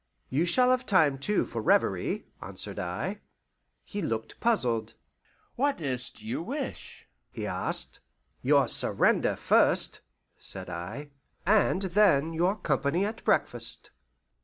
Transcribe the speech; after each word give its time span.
"You 0.31 0.45
shall 0.45 0.71
have 0.71 0.83
time 0.87 1.19
too 1.19 1.45
for 1.45 1.61
reverie," 1.61 2.25
answered 2.41 2.79
I. 2.79 3.21
He 3.83 4.01
looked 4.01 4.39
puzzled. 4.39 4.95
"What 5.55 5.79
is't 5.79 6.23
you 6.23 6.41
wish?" 6.41 7.07
he 7.31 7.45
asked. 7.45 7.99
"Your 8.41 8.67
surrender 8.67 9.35
first," 9.35 10.01
said 10.39 10.71
I, 10.71 11.11
"and 11.45 11.83
then 11.83 12.33
your 12.33 12.55
company 12.55 13.05
at 13.05 13.23
breakfast." 13.23 13.91